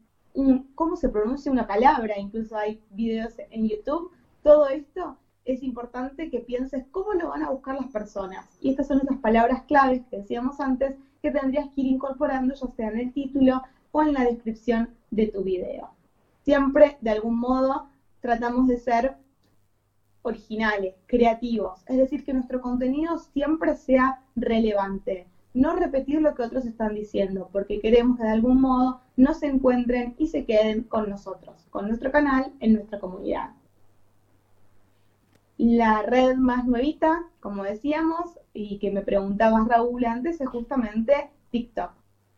cómo 0.75 0.95
se 0.95 1.09
pronuncia 1.09 1.51
una 1.51 1.65
palabra, 1.65 2.17
incluso 2.19 2.55
hay 2.55 2.79
videos 2.91 3.33
en 3.49 3.67
YouTube, 3.67 4.11
todo 4.43 4.67
esto 4.69 5.17
es 5.45 5.63
importante 5.63 6.29
que 6.29 6.39
pienses 6.39 6.85
cómo 6.91 7.13
lo 7.13 7.29
van 7.29 7.43
a 7.43 7.49
buscar 7.49 7.75
las 7.75 7.91
personas. 7.91 8.45
Y 8.61 8.69
estas 8.69 8.87
son 8.87 9.01
esas 9.01 9.17
palabras 9.17 9.63
claves 9.63 10.01
que 10.09 10.17
decíamos 10.17 10.59
antes 10.59 10.95
que 11.21 11.31
tendrías 11.31 11.67
que 11.69 11.81
ir 11.81 11.87
incorporando 11.87 12.53
ya 12.53 12.67
sea 12.67 12.89
en 12.89 12.99
el 12.99 13.13
título 13.13 13.61
o 13.91 14.01
en 14.01 14.13
la 14.13 14.23
descripción 14.23 14.89
de 15.11 15.27
tu 15.27 15.43
video. 15.43 15.89
Siempre, 16.43 16.97
de 17.01 17.09
algún 17.09 17.39
modo, 17.39 17.89
tratamos 18.21 18.67
de 18.67 18.77
ser 18.77 19.15
originales, 20.21 20.95
creativos, 21.07 21.81
es 21.87 21.97
decir, 21.97 22.23
que 22.23 22.33
nuestro 22.33 22.61
contenido 22.61 23.17
siempre 23.17 23.75
sea 23.75 24.21
relevante, 24.35 25.27
no 25.53 25.75
repetir 25.75 26.21
lo 26.21 26.35
que 26.35 26.43
otros 26.43 26.65
están 26.65 26.93
diciendo, 26.93 27.49
porque 27.51 27.79
queremos 27.79 28.17
que 28.17 28.23
de 28.23 28.29
algún 28.29 28.61
modo 28.61 28.99
no 29.17 29.33
se 29.33 29.47
encuentren 29.47 30.15
y 30.17 30.27
se 30.27 30.45
queden 30.45 30.83
con 30.83 31.09
nosotros, 31.09 31.65
con 31.69 31.87
nuestro 31.87 32.11
canal, 32.11 32.53
en 32.59 32.73
nuestra 32.73 32.99
comunidad. 32.99 33.51
La 35.59 36.01
red 36.01 36.37
más 36.37 36.65
nuevita, 36.65 37.21
como 37.39 37.63
decíamos, 37.63 38.39
y 38.53 38.79
que 38.79 38.89
me 38.89 39.03
preguntabas 39.03 39.67
Raúl 39.67 40.05
antes, 40.05 40.41
es 40.41 40.47
justamente 40.49 41.29
TikTok. 41.51 41.91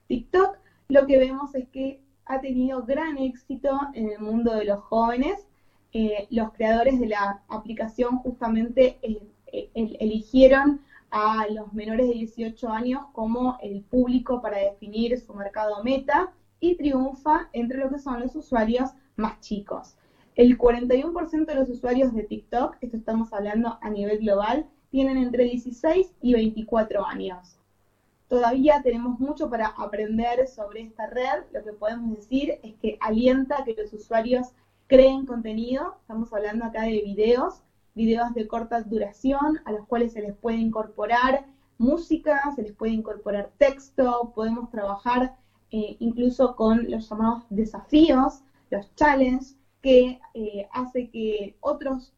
TikTok 0.07 0.57
lo 0.89 1.05
que 1.07 1.17
vemos 1.17 1.55
es 1.55 1.69
que 1.69 2.01
ha 2.25 2.41
tenido 2.41 2.83
gran 2.83 3.17
éxito 3.17 3.79
en 3.93 4.09
el 4.11 4.19
mundo 4.19 4.53
de 4.55 4.65
los 4.65 4.79
jóvenes 4.79 5.47
eh, 5.93 6.25
los 6.29 6.51
creadores 6.53 6.99
de 7.01 7.07
la 7.07 7.41
aplicación 7.49 8.17
justamente 8.17 8.97
eh, 9.01 9.21
eh, 9.51 9.69
eligieron 9.99 10.79
a 11.09 11.45
los 11.49 11.73
menores 11.73 12.07
de 12.07 12.13
18 12.13 12.69
años 12.69 13.01
como 13.11 13.57
el 13.61 13.81
público 13.81 14.41
para 14.41 14.57
definir 14.57 15.19
su 15.19 15.33
mercado 15.33 15.83
meta 15.83 16.31
y 16.61 16.75
triunfa 16.75 17.49
entre 17.51 17.77
lo 17.77 17.89
que 17.89 17.99
son 17.99 18.21
los 18.21 18.33
usuarios 18.35 18.91
más 19.17 19.41
chicos. 19.41 19.97
El 20.35 20.57
41% 20.57 21.45
de 21.45 21.55
los 21.55 21.69
usuarios 21.69 22.13
de 22.13 22.23
TikTok, 22.23 22.77
esto 22.79 22.95
estamos 22.95 23.33
hablando 23.33 23.77
a 23.81 23.89
nivel 23.89 24.19
global, 24.19 24.65
tienen 24.89 25.17
entre 25.17 25.43
16 25.43 26.13
y 26.21 26.33
24 26.33 27.05
años. 27.05 27.57
Todavía 28.29 28.81
tenemos 28.81 29.19
mucho 29.19 29.49
para 29.49 29.67
aprender 29.67 30.47
sobre 30.47 30.83
esta 30.83 31.07
red. 31.07 31.43
Lo 31.51 31.63
que 31.65 31.73
podemos 31.73 32.15
decir 32.15 32.59
es 32.63 32.75
que 32.75 32.97
alienta 33.01 33.65
que 33.65 33.75
los 33.75 33.91
usuarios 33.91 34.47
creen 34.87 35.25
contenido, 35.25 35.97
estamos 35.99 36.31
hablando 36.31 36.63
acá 36.63 36.83
de 36.83 37.01
videos, 37.01 37.61
videos 37.93 38.33
de 38.33 38.47
corta 38.47 38.81
duración 38.83 39.59
a 39.65 39.73
los 39.73 39.85
cuales 39.85 40.13
se 40.13 40.21
les 40.21 40.33
puede 40.33 40.57
incorporar 40.57 41.45
música, 41.77 42.41
se 42.55 42.61
les 42.61 42.71
puede 42.71 42.93
incorporar 42.93 43.51
texto, 43.57 44.31
podemos 44.33 44.69
trabajar 44.69 45.35
eh, 45.71 45.97
incluso 45.99 46.55
con 46.55 46.89
los 46.89 47.09
llamados 47.09 47.43
desafíos, 47.49 48.43
los 48.69 48.95
challenges, 48.95 49.57
que 49.81 50.19
eh, 50.33 50.67
hace 50.71 51.09
que 51.09 51.55
otros, 51.59 52.13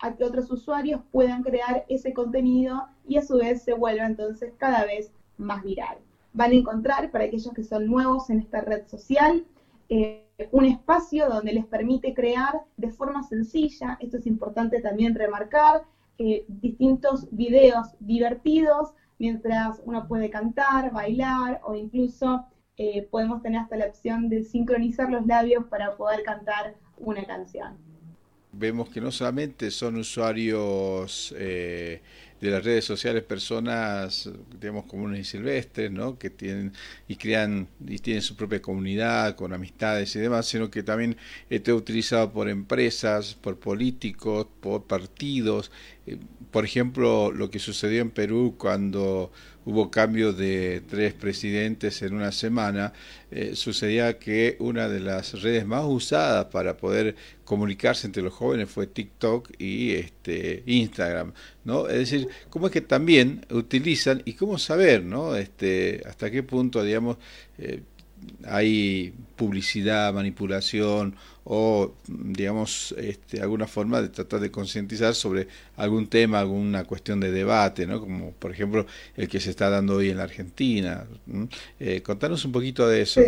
a 0.00 0.14
que 0.14 0.24
otros 0.24 0.50
usuarios 0.50 1.00
puedan 1.12 1.42
crear 1.42 1.84
ese 1.88 2.12
contenido 2.12 2.88
y 3.06 3.16
a 3.16 3.22
su 3.22 3.38
vez 3.38 3.62
se 3.62 3.74
vuelva 3.74 4.06
entonces 4.06 4.52
cada 4.56 4.84
vez 4.84 5.12
más 5.36 5.62
viral. 5.62 5.98
Van 6.32 6.52
a 6.52 6.54
encontrar, 6.54 7.10
para 7.10 7.24
aquellos 7.24 7.52
que 7.52 7.64
son 7.64 7.86
nuevos 7.86 8.30
en 8.30 8.40
esta 8.40 8.60
red 8.60 8.86
social, 8.86 9.44
eh, 9.88 10.24
un 10.52 10.64
espacio 10.64 11.28
donde 11.28 11.52
les 11.52 11.66
permite 11.66 12.14
crear 12.14 12.60
de 12.76 12.90
forma 12.90 13.22
sencilla, 13.22 13.96
esto 14.00 14.18
es 14.18 14.26
importante 14.26 14.80
también 14.80 15.14
remarcar, 15.14 15.82
eh, 16.18 16.44
distintos 16.48 17.28
videos 17.30 17.88
divertidos 18.00 18.92
mientras 19.18 19.80
uno 19.84 20.06
puede 20.06 20.30
cantar, 20.30 20.92
bailar 20.92 21.60
o 21.64 21.74
incluso 21.74 22.44
eh, 22.78 23.06
podemos 23.10 23.42
tener 23.42 23.60
hasta 23.60 23.76
la 23.76 23.86
opción 23.86 24.28
de 24.28 24.44
sincronizar 24.44 25.10
los 25.10 25.26
labios 25.26 25.64
para 25.66 25.96
poder 25.96 26.22
cantar 26.22 26.76
una 26.96 27.24
canción. 27.24 27.76
Vemos 28.52 28.88
que 28.88 29.00
no 29.00 29.10
solamente 29.10 29.70
son 29.70 29.96
usuarios 29.96 31.34
eh, 31.36 32.00
de 32.40 32.50
las 32.50 32.64
redes 32.64 32.84
sociales 32.84 33.22
personas, 33.24 34.30
digamos, 34.60 34.86
comunes 34.86 35.20
y 35.20 35.24
silvestres, 35.24 35.90
¿no? 35.90 36.18
Que 36.18 36.30
tienen 36.30 36.72
y 37.08 37.16
crean 37.16 37.68
y 37.86 37.98
tienen 37.98 38.22
su 38.22 38.36
propia 38.36 38.62
comunidad 38.62 39.34
con 39.34 39.52
amistades 39.52 40.14
y 40.16 40.20
demás, 40.20 40.46
sino 40.46 40.70
que 40.70 40.82
también 40.82 41.16
está 41.50 41.74
utilizado 41.74 42.32
por 42.32 42.48
empresas, 42.48 43.34
por 43.34 43.58
políticos, 43.58 44.46
por 44.60 44.84
partidos. 44.84 45.70
Eh, 46.06 46.18
por 46.50 46.64
ejemplo, 46.64 47.32
lo 47.32 47.50
que 47.50 47.58
sucedió 47.58 48.00
en 48.00 48.10
Perú 48.10 48.54
cuando 48.56 49.32
hubo 49.68 49.90
cambio 49.90 50.32
de 50.32 50.80
tres 50.88 51.12
presidentes 51.12 52.00
en 52.00 52.14
una 52.14 52.32
semana, 52.32 52.94
eh, 53.30 53.54
sucedía 53.54 54.18
que 54.18 54.56
una 54.60 54.88
de 54.88 54.98
las 54.98 55.42
redes 55.42 55.66
más 55.66 55.84
usadas 55.84 56.46
para 56.46 56.78
poder 56.78 57.16
comunicarse 57.44 58.06
entre 58.06 58.22
los 58.22 58.32
jóvenes 58.32 58.70
fue 58.70 58.86
TikTok 58.86 59.50
y 59.58 59.92
este 59.92 60.62
Instagram, 60.64 61.34
¿no? 61.64 61.86
Es 61.86 61.98
decir, 61.98 62.28
cómo 62.48 62.68
es 62.68 62.72
que 62.72 62.80
también 62.80 63.44
utilizan 63.50 64.22
y 64.24 64.32
cómo 64.32 64.56
saber, 64.56 65.04
¿no? 65.04 65.36
Este, 65.36 66.00
hasta 66.06 66.30
qué 66.30 66.42
punto, 66.42 66.82
digamos, 66.82 67.18
eh, 67.58 67.82
hay 68.44 69.14
publicidad, 69.36 70.12
manipulación 70.12 71.14
o, 71.44 71.92
digamos, 72.06 72.94
este, 72.98 73.40
alguna 73.40 73.66
forma 73.66 74.02
de 74.02 74.08
tratar 74.08 74.40
de 74.40 74.50
concientizar 74.50 75.14
sobre 75.14 75.48
algún 75.76 76.08
tema, 76.08 76.40
alguna 76.40 76.84
cuestión 76.84 77.20
de 77.20 77.30
debate, 77.30 77.86
¿no? 77.86 78.00
Como, 78.00 78.32
por 78.32 78.50
ejemplo, 78.50 78.84
el 79.16 79.28
que 79.28 79.40
se 79.40 79.50
está 79.50 79.70
dando 79.70 79.96
hoy 79.96 80.10
en 80.10 80.18
la 80.18 80.24
Argentina. 80.24 81.06
Eh, 81.80 82.02
contanos 82.02 82.44
un 82.44 82.52
poquito 82.52 82.86
de 82.86 83.00
eso. 83.02 83.22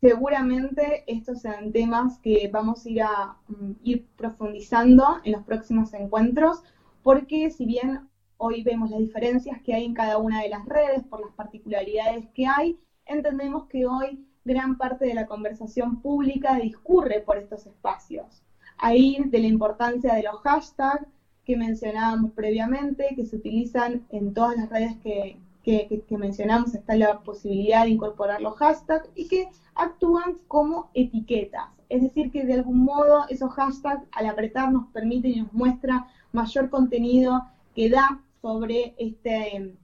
Seguramente 0.00 1.04
estos 1.06 1.40
serán 1.40 1.72
temas 1.72 2.18
que 2.18 2.48
vamos 2.52 2.84
a 2.84 2.90
ir 2.90 3.02
a 3.02 3.36
mm, 3.48 3.72
ir 3.82 4.06
profundizando 4.16 5.20
en 5.24 5.32
los 5.32 5.42
próximos 5.42 5.92
encuentros, 5.94 6.62
porque 7.02 7.50
si 7.50 7.66
bien 7.66 8.08
hoy 8.36 8.62
vemos 8.62 8.90
las 8.90 9.00
diferencias 9.00 9.60
que 9.62 9.74
hay 9.74 9.84
en 9.84 9.94
cada 9.94 10.18
una 10.18 10.42
de 10.42 10.50
las 10.50 10.64
redes 10.66 11.02
por 11.04 11.20
las 11.20 11.32
particularidades 11.34 12.26
que 12.34 12.46
hay, 12.46 12.78
entendemos 13.06 13.66
que 13.68 13.86
hoy 13.86 14.26
gran 14.44 14.76
parte 14.76 15.06
de 15.06 15.14
la 15.14 15.26
conversación 15.26 16.00
pública 16.00 16.56
discurre 16.56 17.20
por 17.20 17.38
estos 17.38 17.66
espacios. 17.66 18.42
Ahí 18.78 19.18
de 19.26 19.38
la 19.40 19.46
importancia 19.46 20.14
de 20.14 20.22
los 20.22 20.40
hashtags 20.42 21.06
que 21.44 21.56
mencionábamos 21.56 22.32
previamente, 22.32 23.14
que 23.14 23.24
se 23.24 23.36
utilizan 23.36 24.04
en 24.10 24.34
todas 24.34 24.56
las 24.56 24.68
redes 24.68 24.96
que, 25.02 25.38
que, 25.64 26.04
mencionamos, 26.16 26.74
está 26.74 26.96
la 26.96 27.20
posibilidad 27.20 27.84
de 27.84 27.90
incorporar 27.90 28.40
los 28.40 28.56
hashtags 28.56 29.08
y 29.14 29.26
que 29.28 29.48
actúan 29.74 30.38
como 30.48 30.90
etiquetas. 30.94 31.70
Es 31.88 32.02
decir, 32.02 32.30
que 32.30 32.44
de 32.44 32.54
algún 32.54 32.84
modo 32.84 33.26
esos 33.28 33.52
hashtags 33.52 34.04
al 34.12 34.26
apretar 34.26 34.72
nos 34.72 34.86
permiten 34.88 35.30
y 35.32 35.40
nos 35.40 35.52
muestra 35.52 36.06
mayor 36.32 36.68
contenido 36.70 37.42
que 37.74 37.90
da 37.90 38.20
sobre 38.42 38.94
este, 38.98 39.76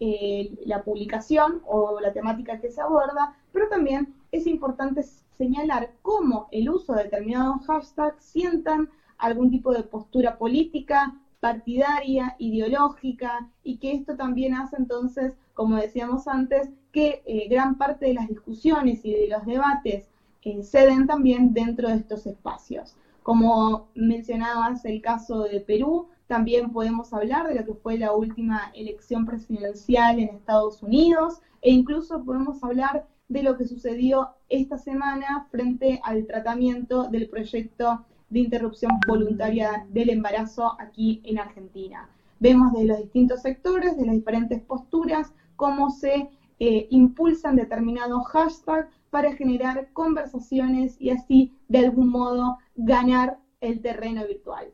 eh, 0.00 0.50
la 0.64 0.82
publicación 0.82 1.60
o 1.66 2.00
la 2.00 2.12
temática 2.12 2.58
que 2.58 2.70
se 2.70 2.80
aborda, 2.80 3.36
pero 3.52 3.68
también 3.68 4.14
es 4.32 4.46
importante 4.46 5.02
señalar 5.36 5.92
cómo 6.02 6.48
el 6.52 6.70
uso 6.70 6.94
de 6.94 7.04
determinados 7.04 7.66
hashtags 7.66 8.24
sientan 8.24 8.88
algún 9.18 9.50
tipo 9.50 9.72
de 9.72 9.82
postura 9.82 10.38
política, 10.38 11.14
partidaria, 11.40 12.34
ideológica, 12.38 13.46
y 13.62 13.76
que 13.76 13.92
esto 13.92 14.16
también 14.16 14.54
hace 14.54 14.76
entonces, 14.76 15.34
como 15.54 15.76
decíamos 15.76 16.26
antes, 16.28 16.70
que 16.92 17.22
eh, 17.26 17.48
gran 17.48 17.76
parte 17.76 18.06
de 18.06 18.14
las 18.14 18.28
discusiones 18.28 19.04
y 19.04 19.12
de 19.12 19.28
los 19.28 19.44
debates 19.46 20.08
eh, 20.42 20.62
se 20.62 20.86
den 20.86 21.06
también 21.06 21.52
dentro 21.52 21.88
de 21.88 21.96
estos 21.96 22.26
espacios. 22.26 22.96
Como 23.22 23.88
mencionabas 23.94 24.84
el 24.84 25.00
caso 25.02 25.42
de 25.44 25.60
Perú, 25.60 26.08
también 26.26 26.70
podemos 26.70 27.12
hablar 27.12 27.48
de 27.48 27.56
lo 27.56 27.64
que 27.66 27.74
fue 27.74 27.98
la 27.98 28.12
última 28.12 28.70
elección 28.74 29.26
presidencial 29.26 30.18
en 30.18 30.28
Estados 30.28 30.82
Unidos 30.82 31.40
e 31.60 31.70
incluso 31.72 32.24
podemos 32.24 32.62
hablar 32.62 33.06
de 33.28 33.42
lo 33.42 33.56
que 33.56 33.66
sucedió 33.66 34.30
esta 34.48 34.78
semana 34.78 35.46
frente 35.50 36.00
al 36.04 36.26
tratamiento 36.26 37.08
del 37.08 37.28
proyecto 37.28 38.04
de 38.28 38.40
interrupción 38.40 38.92
voluntaria 39.06 39.86
del 39.90 40.10
embarazo 40.10 40.76
aquí 40.80 41.20
en 41.24 41.38
Argentina. 41.38 42.08
Vemos 42.38 42.72
de 42.72 42.84
los 42.84 42.98
distintos 42.98 43.42
sectores, 43.42 43.96
de 43.96 44.06
las 44.06 44.14
diferentes 44.14 44.60
posturas, 44.62 45.32
cómo 45.56 45.90
se 45.90 46.28
eh, 46.58 46.86
impulsan 46.90 47.56
determinados 47.56 48.26
hashtags 48.28 48.88
para 49.10 49.32
generar 49.34 49.88
conversaciones 49.92 50.96
y 51.00 51.10
así 51.10 51.52
de 51.68 51.78
algún 51.78 52.08
modo 52.08 52.58
ganar 52.84 53.38
el 53.60 53.82
terreno 53.82 54.26
virtual. 54.26 54.72